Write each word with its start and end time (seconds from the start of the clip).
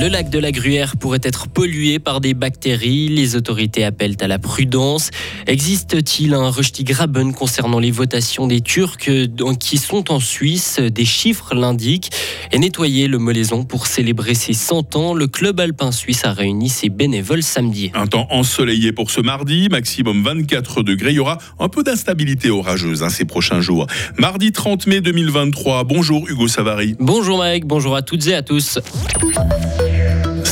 Le 0.00 0.06
lac 0.06 0.30
de 0.30 0.38
la 0.38 0.52
Gruyère 0.52 0.96
pourrait 0.96 1.18
être 1.24 1.48
pollué 1.48 1.98
par 1.98 2.20
des 2.20 2.32
bactéries. 2.32 3.08
Les 3.08 3.34
autorités 3.34 3.82
appellent 3.82 4.16
à 4.20 4.28
la 4.28 4.38
prudence. 4.38 5.10
Existe-t-il 5.48 6.34
un 6.34 6.52
Graben 6.82 7.34
concernant 7.34 7.80
les 7.80 7.90
votations 7.90 8.46
des 8.46 8.60
Turcs 8.60 8.96
qui 9.58 9.76
sont 9.76 10.12
en 10.12 10.20
Suisse? 10.20 10.78
Des 10.78 11.04
chiffres 11.04 11.52
l'indiquent. 11.52 12.10
Et 12.52 12.60
nettoyer 12.60 13.08
le 13.08 13.18
Molaison 13.18 13.64
pour 13.64 13.88
célébrer 13.88 14.34
ses 14.34 14.52
100 14.52 14.94
ans, 14.94 15.14
le 15.14 15.26
club 15.26 15.58
alpin 15.58 15.90
suisse 15.90 16.24
a 16.24 16.32
réuni 16.32 16.68
ses 16.68 16.90
bénévoles 16.90 17.42
samedi. 17.42 17.90
Un 17.94 18.06
temps 18.06 18.28
ensoleillé 18.30 18.92
pour 18.92 19.10
ce 19.10 19.20
mardi, 19.20 19.68
maximum 19.68 20.22
24 20.22 20.84
degrés. 20.84 21.10
Il 21.10 21.16
y 21.16 21.20
aura 21.20 21.38
un 21.58 21.68
peu 21.68 21.82
d'instabilité 21.82 22.50
orageuse 22.50 23.02
hein, 23.02 23.10
ces 23.10 23.24
prochains 23.24 23.60
jours. 23.60 23.88
Mardi 24.16 24.52
30 24.52 24.86
mai 24.86 25.00
2023. 25.00 25.82
Bonjour 25.82 26.28
Hugo 26.28 26.46
Savary. 26.46 26.94
Bonjour 27.00 27.38
Mike, 27.38 27.66
bonjour 27.66 27.96
à 27.96 28.02
toutes 28.02 28.28
et 28.28 28.34
à 28.34 28.42
tous. 28.42 28.78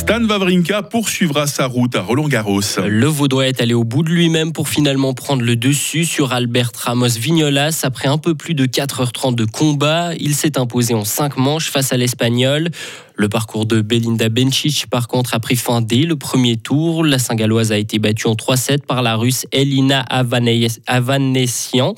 Stan 0.08 0.22
Wawrinka 0.22 0.84
poursuivra 0.84 1.48
sa 1.48 1.66
route 1.66 1.96
à 1.96 2.00
Roland-Garros. 2.00 2.60
Le 2.86 3.08
Vaudois 3.08 3.48
est 3.48 3.60
allé 3.60 3.74
au 3.74 3.82
bout 3.82 4.04
de 4.04 4.10
lui-même 4.10 4.52
pour 4.52 4.68
finalement 4.68 5.14
prendre 5.14 5.42
le 5.42 5.56
dessus 5.56 6.04
sur 6.04 6.32
Albert 6.32 6.70
Ramos 6.76 7.18
Vignolas. 7.18 7.80
Après 7.82 8.06
un 8.06 8.16
peu 8.16 8.36
plus 8.36 8.54
de 8.54 8.66
4h30 8.66 9.34
de 9.34 9.44
combat, 9.44 10.14
il 10.14 10.36
s'est 10.36 10.60
imposé 10.60 10.94
en 10.94 11.02
5 11.02 11.38
manches 11.38 11.72
face 11.72 11.92
à 11.92 11.96
l'Espagnol. 11.96 12.68
Le 13.18 13.30
parcours 13.30 13.64
de 13.64 13.80
Belinda 13.80 14.28
Bencic, 14.28 14.88
par 14.90 15.08
contre, 15.08 15.32
a 15.32 15.40
pris 15.40 15.56
fin 15.56 15.80
dès 15.80 16.02
le 16.02 16.16
premier 16.16 16.58
tour. 16.58 17.02
La 17.02 17.18
Saint-Galloise 17.18 17.72
a 17.72 17.78
été 17.78 17.98
battue 17.98 18.26
en 18.26 18.34
3-7 18.34 18.80
par 18.80 19.00
la 19.00 19.16
Russe 19.16 19.46
Elina 19.52 20.04
Avanesian. 20.86 21.94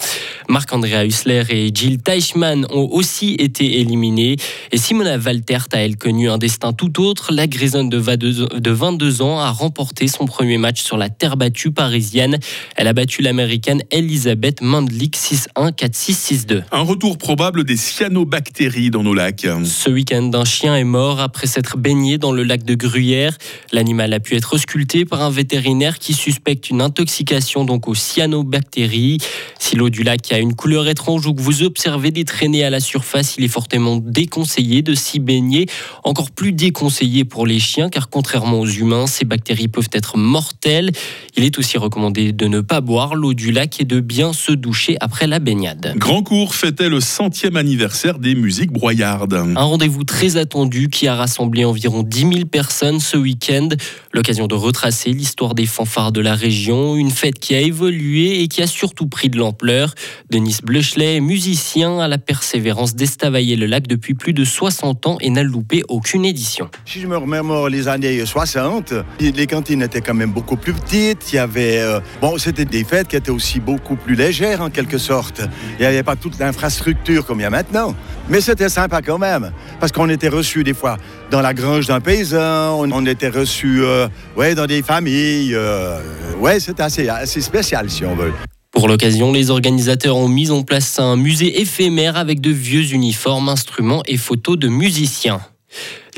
Marc-Andrea 0.48 1.04
Hussler 1.04 1.42
et 1.50 1.70
Jill 1.74 2.00
Teichmann 2.00 2.66
ont 2.70 2.88
aussi 2.92 3.34
été 3.34 3.80
éliminés. 3.80 4.36
Et 4.70 4.78
Simona 4.78 5.18
Valtert 5.18 5.66
a, 5.72 5.78
elle, 5.78 5.96
connu 5.96 6.30
un 6.30 6.38
destin 6.38 6.72
tout 6.72 7.02
autre. 7.02 7.32
La 7.32 7.48
Grisonne 7.48 7.88
de 7.88 8.70
22 8.70 9.22
ans 9.22 9.40
a 9.40 9.50
remporté 9.50 10.06
son 10.06 10.24
premier 10.24 10.56
match 10.56 10.82
sur 10.82 10.96
la 10.96 11.10
terre 11.10 11.36
battue 11.36 11.72
parisienne. 11.72 12.38
Elle 12.76 12.86
a 12.86 12.92
battu 12.92 13.22
l'américaine 13.22 13.82
Elisabeth 13.90 14.62
Mandlik 14.62 15.16
6-1, 15.16 15.72
4-6, 15.72 16.46
6-2. 16.46 16.62
Un 16.70 16.82
retour 16.82 17.18
probable 17.18 17.64
des 17.64 17.76
cyanobactéries 17.76 18.90
dans 18.90 19.02
nos 19.02 19.14
lacs. 19.14 19.48
Ce 19.64 19.90
week-end, 19.90 20.30
un 20.34 20.44
chien 20.44 20.76
est 20.76 20.84
mort 20.84 21.07
après 21.16 21.46
s'être 21.46 21.78
baigné 21.78 22.18
dans 22.18 22.32
le 22.32 22.42
lac 22.42 22.64
de 22.64 22.74
Gruyère. 22.74 23.36
L'animal 23.72 24.12
a 24.12 24.20
pu 24.20 24.36
être 24.36 24.54
ausculté 24.54 25.04
par 25.04 25.22
un 25.22 25.30
vétérinaire 25.30 25.98
qui 25.98 26.12
suspecte 26.12 26.68
une 26.70 26.82
intoxication 26.82 27.64
donc 27.64 27.88
aux 27.88 27.94
cyanobactéries. 27.94 29.18
Si 29.58 29.76
l'eau 29.76 29.88
du 29.88 30.02
lac 30.02 30.30
a 30.32 30.38
une 30.38 30.54
couleur 30.54 30.86
étrange 30.88 31.26
ou 31.26 31.34
que 31.34 31.40
vous 31.40 31.62
observez 31.62 32.10
des 32.10 32.24
traînées 32.24 32.64
à 32.64 32.70
la 32.70 32.80
surface, 32.80 33.36
il 33.38 33.44
est 33.44 33.48
fortement 33.48 33.96
déconseillé 33.96 34.82
de 34.82 34.94
s'y 34.94 35.18
baigner. 35.18 35.66
Encore 36.04 36.30
plus 36.30 36.52
déconseillé 36.52 37.24
pour 37.24 37.46
les 37.46 37.58
chiens 37.58 37.88
car 37.88 38.10
contrairement 38.10 38.60
aux 38.60 38.66
humains, 38.66 39.06
ces 39.06 39.24
bactéries 39.24 39.68
peuvent 39.68 39.90
être 39.92 40.18
mortelles. 40.18 40.90
Il 41.36 41.44
est 41.44 41.58
aussi 41.58 41.78
recommandé 41.78 42.32
de 42.32 42.46
ne 42.46 42.60
pas 42.60 42.80
boire 42.80 43.14
l'eau 43.14 43.32
du 43.32 43.52
lac 43.52 43.80
et 43.80 43.84
de 43.84 44.00
bien 44.00 44.32
se 44.32 44.52
doucher 44.52 44.96
après 45.00 45.26
la 45.26 45.38
baignade. 45.38 45.94
Grand 45.96 46.22
Cours 46.22 46.54
fêtait 46.54 46.88
le 46.88 47.00
centième 47.00 47.56
anniversaire 47.56 48.18
des 48.18 48.34
musiques 48.34 48.72
broyardes. 48.72 49.34
Un 49.34 49.62
rendez-vous 49.62 50.04
très 50.04 50.36
attendu 50.36 50.88
qui 50.88 50.97
a 51.06 51.14
rassemblé 51.14 51.64
environ 51.64 52.02
10 52.02 52.20
000 52.20 52.30
personnes 52.46 52.98
ce 52.98 53.16
week-end. 53.16 53.68
L'occasion 54.12 54.46
de 54.46 54.54
retracer 54.54 55.10
l'histoire 55.10 55.54
des 55.54 55.66
fanfares 55.66 56.12
de 56.12 56.20
la 56.20 56.34
région, 56.34 56.96
une 56.96 57.10
fête 57.10 57.38
qui 57.38 57.54
a 57.54 57.60
évolué 57.60 58.42
et 58.42 58.48
qui 58.48 58.62
a 58.62 58.66
surtout 58.66 59.06
pris 59.06 59.28
de 59.28 59.38
l'ampleur. 59.38 59.94
Denis 60.30 60.56
Bleuchelet, 60.62 61.20
musicien 61.20 62.00
à 62.00 62.08
la 62.08 62.18
persévérance 62.18 62.94
d'Estavayer 62.94 63.56
le 63.56 63.66
lac 63.66 63.86
depuis 63.86 64.14
plus 64.14 64.32
de 64.32 64.44
60 64.44 65.06
ans 65.06 65.18
et 65.20 65.30
n'a 65.30 65.42
loupé 65.42 65.82
aucune 65.88 66.24
édition. 66.24 66.70
Si 66.86 67.00
je 67.00 67.06
me 67.06 67.16
remémore 67.16 67.68
les 67.68 67.86
années 67.86 68.24
60, 68.24 68.94
les 69.20 69.46
cantines 69.46 69.82
étaient 69.82 70.00
quand 70.00 70.14
même 70.14 70.32
beaucoup 70.32 70.56
plus 70.56 70.72
petites. 70.72 71.32
Il 71.32 71.36
y 71.36 71.38
avait, 71.38 71.78
euh, 71.78 72.00
bon, 72.20 72.38
c'était 72.38 72.64
des 72.64 72.84
fêtes 72.84 73.08
qui 73.08 73.16
étaient 73.16 73.30
aussi 73.30 73.60
beaucoup 73.60 73.96
plus 73.96 74.14
légères 74.14 74.62
en 74.62 74.70
quelque 74.70 74.96
sorte. 74.96 75.42
Il 75.78 75.80
n'y 75.80 75.86
avait 75.86 76.02
pas 76.02 76.16
toute 76.16 76.38
l'infrastructure 76.38 77.26
comme 77.26 77.40
il 77.40 77.42
y 77.42 77.46
a 77.46 77.50
maintenant. 77.50 77.94
Mais 78.30 78.40
c'était 78.40 78.68
sympa 78.68 79.00
quand 79.00 79.18
même, 79.18 79.52
parce 79.80 79.92
qu'on 79.92 80.08
était 80.08 80.28
reçus 80.28 80.62
des 80.62 80.74
fois 80.74 80.87
dans 81.30 81.40
la 81.40 81.54
grange 81.54 81.86
d'un 81.86 82.00
paysan, 82.00 82.78
on, 82.80 83.06
était 83.06 83.28
reçus 83.28 83.82
euh, 83.82 84.08
ouais, 84.36 84.54
dans 84.54 84.66
des 84.66 84.82
familles. 84.82 85.54
Euh, 85.54 86.00
ouais, 86.38 86.60
c'était 86.60 86.82
assez 86.82 87.40
spécial 87.40 87.90
si 87.90 88.04
on 88.04 88.14
veut. 88.14 88.32
Pour 88.70 88.88
l'occasion, 88.88 89.32
les 89.32 89.50
organisateurs 89.50 90.16
ont 90.16 90.28
mis 90.28 90.50
en 90.50 90.62
place 90.62 90.98
un 90.98 91.16
musée 91.16 91.60
éphémère 91.60 92.16
avec 92.16 92.40
de 92.40 92.50
vieux 92.50 92.92
uniformes, 92.92 93.48
instruments 93.48 94.02
et 94.06 94.16
photos 94.16 94.58
de 94.58 94.68
musiciens. 94.68 95.40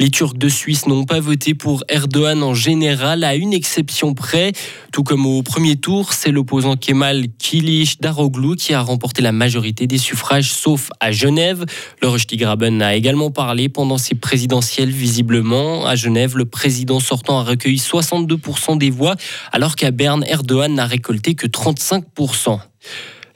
Les 0.01 0.09
Turcs 0.09 0.39
de 0.39 0.49
Suisse 0.49 0.87
n'ont 0.87 1.05
pas 1.05 1.21
voté 1.21 1.53
pour 1.53 1.85
Erdogan 1.91 2.43
en 2.43 2.55
général, 2.55 3.23
à 3.23 3.35
une 3.35 3.53
exception 3.53 4.15
près. 4.15 4.53
Tout 4.93 5.03
comme 5.03 5.27
au 5.27 5.43
premier 5.43 5.77
tour, 5.77 6.15
c'est 6.15 6.31
l'opposant 6.31 6.75
Kemal 6.75 7.27
Kilic 7.39 8.01
Daroglu 8.01 8.57
qui 8.57 8.73
a 8.73 8.81
remporté 8.81 9.21
la 9.21 9.33
majorité 9.33 9.87
des 9.87 9.99
suffrages, 9.99 10.53
sauf 10.53 10.89
à 11.01 11.13
Genève. 11.13 11.67
Le 12.01 12.37
Graben 12.39 12.81
a 12.81 12.95
également 12.95 13.31
parlé 13.31 13.69
pendant 13.69 13.99
ses 13.99 14.15
présidentielles, 14.15 14.89
visiblement. 14.89 15.85
À 15.85 15.97
Genève, 15.97 16.35
le 16.35 16.47
président 16.47 16.99
sortant 16.99 17.39
a 17.39 17.43
recueilli 17.43 17.77
62% 17.77 18.79
des 18.79 18.89
voix, 18.89 19.17
alors 19.53 19.77
qu'à 19.77 19.91
Berne, 19.91 20.25
Erdogan 20.27 20.73
n'a 20.73 20.87
récolté 20.87 21.35
que 21.35 21.47
35%. 21.47 22.59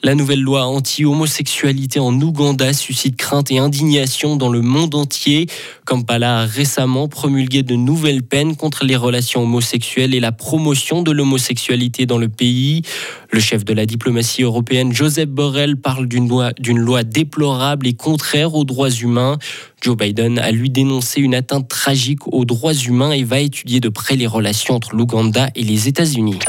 La 0.04 0.14
nouvelle 0.14 0.42
loi 0.42 0.66
anti-homosexualité 0.66 1.98
en 1.98 2.12
Ouganda 2.20 2.74
suscite 2.74 3.16
crainte 3.16 3.50
et 3.50 3.56
indignation 3.56 4.36
dans 4.36 4.50
le 4.50 4.60
monde 4.60 4.94
entier. 4.94 5.46
Kampala 5.86 6.40
a 6.40 6.44
récemment 6.44 7.08
promulgué 7.08 7.62
de 7.62 7.74
nouvelles 7.74 8.22
peines 8.22 8.54
contre 8.54 8.84
les 8.84 8.96
relations 8.96 9.44
homosexuelles 9.44 10.14
et 10.14 10.20
la 10.20 10.30
promotion 10.30 11.00
de 11.00 11.10
l'homosexualité 11.10 12.04
dans 12.04 12.18
le 12.18 12.28
pays. 12.28 12.82
Le 13.30 13.40
chef 13.40 13.64
de 13.64 13.72
la 13.72 13.86
diplomatie 13.86 14.42
européenne, 14.42 14.92
Joseph 14.92 15.30
Borrell, 15.30 15.78
parle 15.78 16.06
d'une 16.06 16.28
loi, 16.28 17.02
déplorable 17.02 17.86
et 17.86 17.94
contraire 17.94 18.54
aux 18.54 18.64
droits 18.64 18.90
humains. 18.90 19.38
Joe 19.80 19.96
Biden 19.96 20.38
a 20.38 20.50
lui 20.50 20.68
dénoncé 20.68 21.22
une 21.22 21.34
atteinte 21.34 21.68
tragique 21.68 22.28
aux 22.30 22.44
droits 22.44 22.74
humains 22.74 23.12
et 23.12 23.24
va 23.24 23.40
étudier 23.40 23.80
de 23.80 23.88
près 23.88 24.16
les 24.16 24.26
relations 24.26 24.74
entre 24.74 24.94
l'Ouganda 24.94 25.48
et 25.54 25.62
les 25.62 25.88
États-Unis. 25.88 26.40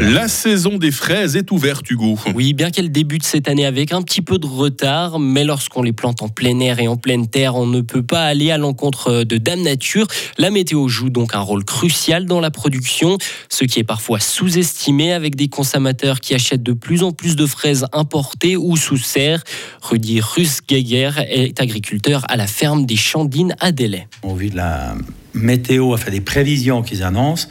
La 0.00 0.28
saison 0.28 0.76
des 0.76 0.90
fraises 0.90 1.36
est 1.36 1.50
ouverte, 1.50 1.88
Hugo. 1.90 2.18
Oui, 2.34 2.52
bien 2.52 2.70
qu'elle 2.70 2.92
débute 2.92 3.22
cette 3.22 3.48
année 3.48 3.64
avec 3.64 3.92
un 3.92 4.02
petit 4.02 4.20
peu 4.20 4.38
de 4.38 4.46
retard, 4.46 5.18
mais 5.18 5.42
lorsqu'on 5.42 5.82
les 5.82 5.94
plante 5.94 6.20
en 6.20 6.28
plein 6.28 6.60
air 6.60 6.78
et 6.80 6.86
en 6.86 6.96
pleine 6.96 7.28
terre, 7.28 7.56
on 7.56 7.66
ne 7.66 7.80
peut 7.80 8.02
pas 8.02 8.24
aller 8.24 8.50
à 8.50 8.58
l'encontre 8.58 9.24
de 9.24 9.38
Dame 9.38 9.62
Nature. 9.62 10.06
La 10.36 10.50
météo 10.50 10.88
joue 10.88 11.08
donc 11.08 11.34
un 11.34 11.40
rôle 11.40 11.64
crucial 11.64 12.26
dans 12.26 12.40
la 12.40 12.50
production, 12.50 13.16
ce 13.48 13.64
qui 13.64 13.80
est 13.80 13.84
parfois 13.84 14.20
sous-estimé 14.20 15.12
avec 15.12 15.34
des 15.34 15.48
consommateurs 15.48 16.20
qui 16.20 16.34
achètent 16.34 16.62
de 16.62 16.74
plus 16.74 17.02
en 17.02 17.12
plus 17.12 17.34
de 17.34 17.46
fraises 17.46 17.86
importées 17.92 18.58
ou 18.58 18.76
sous 18.76 18.98
serre. 18.98 19.42
Rudy 19.80 20.20
Russ-Geiger 20.20 21.10
est 21.26 21.58
agriculteur 21.58 22.24
à 22.28 22.36
la 22.36 22.46
ferme 22.46 22.84
des 22.84 22.96
Chandines 22.96 23.56
à 23.60 23.72
Délai. 23.72 24.08
Au 24.22 24.34
vu 24.34 24.50
de 24.50 24.56
la 24.56 24.94
météo, 25.32 25.94
a 25.94 25.96
fait 25.96 26.10
des 26.10 26.20
prévisions 26.20 26.82
qu'ils 26.82 27.02
annoncent, 27.02 27.48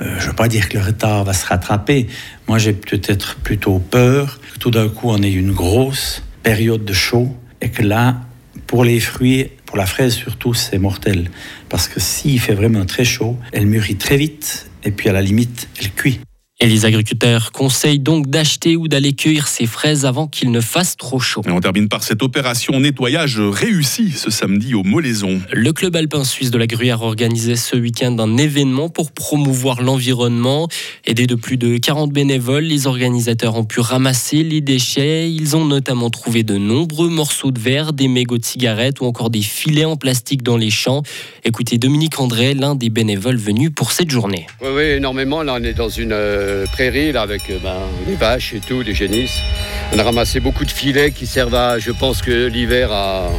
euh, 0.00 0.16
je 0.18 0.24
ne 0.24 0.30
veux 0.30 0.36
pas 0.36 0.48
dire 0.48 0.68
que 0.68 0.78
le 0.78 0.84
retard 0.84 1.24
va 1.24 1.32
se 1.32 1.46
rattraper. 1.46 2.06
Moi, 2.48 2.58
j'ai 2.58 2.72
peut-être 2.72 3.36
plutôt 3.36 3.78
peur 3.78 4.40
que 4.52 4.58
tout 4.58 4.70
d'un 4.70 4.88
coup, 4.88 5.08
on 5.10 5.22
ait 5.22 5.32
une 5.32 5.52
grosse 5.52 6.22
période 6.42 6.84
de 6.84 6.92
chaud 6.92 7.34
et 7.60 7.70
que 7.70 7.82
là, 7.82 8.20
pour 8.66 8.84
les 8.84 9.00
fruits, 9.00 9.50
pour 9.66 9.76
la 9.76 9.86
fraise 9.86 10.14
surtout, 10.14 10.54
c'est 10.54 10.78
mortel. 10.78 11.30
Parce 11.68 11.88
que 11.88 12.00
s'il 12.00 12.40
fait 12.40 12.54
vraiment 12.54 12.84
très 12.84 13.04
chaud, 13.04 13.36
elle 13.52 13.66
mûrit 13.66 13.96
très 13.96 14.16
vite 14.16 14.70
et 14.84 14.90
puis 14.90 15.08
à 15.08 15.12
la 15.12 15.22
limite, 15.22 15.68
elle 15.80 15.92
cuit. 15.92 16.20
Et 16.62 16.66
les 16.66 16.84
agriculteurs 16.84 17.50
conseillent 17.50 17.98
donc 17.98 18.28
d'acheter 18.28 18.76
ou 18.76 18.86
d'aller 18.86 19.14
cueillir 19.14 19.48
ces 19.48 19.66
fraises 19.66 20.06
avant 20.06 20.28
qu'il 20.28 20.52
ne 20.52 20.60
fasse 20.60 20.96
trop 20.96 21.18
chaud. 21.18 21.42
Et 21.44 21.50
on 21.50 21.58
termine 21.58 21.88
par 21.88 22.04
cette 22.04 22.22
opération 22.22 22.78
nettoyage 22.78 23.40
réussie 23.40 24.12
ce 24.12 24.30
samedi 24.30 24.72
au 24.72 24.84
Molaison. 24.84 25.40
Le 25.50 25.72
club 25.72 25.96
alpin 25.96 26.22
suisse 26.22 26.52
de 26.52 26.58
la 26.58 26.68
Gruyère 26.68 27.02
organisait 27.02 27.56
ce 27.56 27.74
week-end 27.74 28.16
un 28.20 28.36
événement 28.36 28.88
pour 28.88 29.10
promouvoir 29.10 29.82
l'environnement. 29.82 30.68
Aidés 31.04 31.26
de 31.26 31.34
plus 31.34 31.56
de 31.56 31.78
40 31.78 32.12
bénévoles, 32.12 32.62
les 32.62 32.86
organisateurs 32.86 33.56
ont 33.56 33.64
pu 33.64 33.80
ramasser 33.80 34.44
les 34.44 34.60
déchets. 34.60 35.32
Ils 35.32 35.56
ont 35.56 35.64
notamment 35.64 36.10
trouvé 36.10 36.44
de 36.44 36.58
nombreux 36.58 37.08
morceaux 37.08 37.50
de 37.50 37.58
verre, 37.58 37.92
des 37.92 38.06
mégots 38.06 38.38
de 38.38 38.44
cigarettes 38.44 39.00
ou 39.00 39.06
encore 39.06 39.30
des 39.30 39.42
filets 39.42 39.84
en 39.84 39.96
plastique 39.96 40.44
dans 40.44 40.58
les 40.58 40.70
champs. 40.70 41.02
Écoutez 41.42 41.78
Dominique 41.78 42.20
André, 42.20 42.54
l'un 42.54 42.76
des 42.76 42.88
bénévoles 42.88 43.34
venus 43.34 43.72
pour 43.74 43.90
cette 43.90 44.12
journée. 44.12 44.46
Oui, 44.60 44.68
oui 44.72 44.82
énormément. 44.82 45.42
Là, 45.42 45.56
on 45.58 45.64
est 45.64 45.74
dans 45.74 45.88
une 45.88 46.12
euh, 46.12 46.51
prairie 46.72 47.12
là, 47.12 47.22
avec 47.22 47.50
euh, 47.50 47.58
ben, 47.62 47.78
les 48.06 48.14
vaches 48.14 48.54
et 48.54 48.60
tout, 48.60 48.82
les 48.82 48.94
génisses. 48.94 49.40
On 49.92 49.98
a 49.98 50.02
ramassé 50.02 50.40
beaucoup 50.40 50.64
de 50.64 50.70
filets 50.70 51.10
qui 51.10 51.26
servent 51.26 51.54
à, 51.54 51.78
je 51.78 51.90
pense 51.90 52.22
que 52.22 52.46
l'hiver, 52.46 52.90
à, 52.92 53.30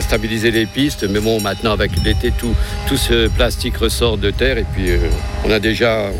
stabiliser 0.00 0.50
les 0.50 0.66
pistes. 0.66 1.06
Mais 1.08 1.20
bon, 1.20 1.40
maintenant 1.40 1.72
avec 1.72 1.90
l'été, 2.04 2.32
tout, 2.32 2.54
tout 2.88 2.96
ce 2.96 3.28
plastique 3.28 3.76
ressort 3.76 4.18
de 4.18 4.30
terre. 4.30 4.58
Et 4.58 4.66
puis 4.74 4.90
euh, 4.90 4.98
on 5.44 5.50
a 5.50 5.58
déjà 5.58 6.10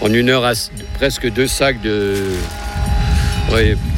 en 0.00 0.12
une 0.12 0.30
heure 0.30 0.50
presque 0.94 1.30
deux 1.32 1.46
sacs 1.46 1.80
de 1.80 2.16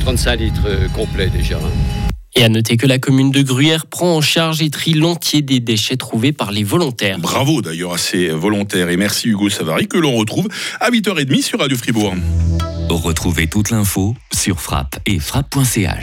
35 0.00 0.36
litres 0.36 0.60
euh, 0.66 0.88
complets 0.88 1.28
déjà. 1.28 1.56
Hein. 1.56 2.05
Et 2.38 2.44
à 2.44 2.50
noter 2.50 2.76
que 2.76 2.86
la 2.86 2.98
commune 2.98 3.30
de 3.30 3.40
Gruyère 3.40 3.86
prend 3.86 4.14
en 4.14 4.20
charge 4.20 4.60
et 4.60 4.68
trie 4.68 4.92
l'entier 4.92 5.40
des 5.40 5.58
déchets 5.58 5.96
trouvés 5.96 6.32
par 6.32 6.52
les 6.52 6.64
volontaires. 6.64 7.18
Bravo 7.18 7.62
d'ailleurs 7.62 7.94
à 7.94 7.98
ces 7.98 8.28
volontaires 8.28 8.90
et 8.90 8.98
merci 8.98 9.28
Hugo 9.28 9.48
Savary 9.48 9.88
que 9.88 9.96
l'on 9.96 10.14
retrouve 10.14 10.46
à 10.78 10.90
8h30 10.90 11.42
sur 11.42 11.60
Radio 11.60 11.78
Fribourg. 11.78 12.14
Retrouvez 12.90 13.46
toute 13.46 13.70
l'info 13.70 14.14
sur 14.34 14.60
frappe 14.60 14.98
et 15.06 15.18
frappe.ch. 15.18 15.94